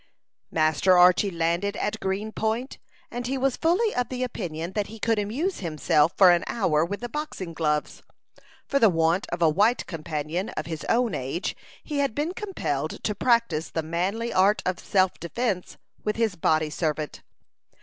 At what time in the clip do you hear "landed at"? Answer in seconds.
1.29-1.99